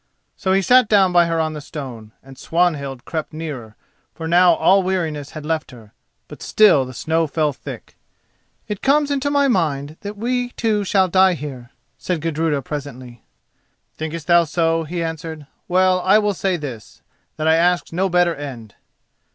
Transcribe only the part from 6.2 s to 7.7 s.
But still the snow fell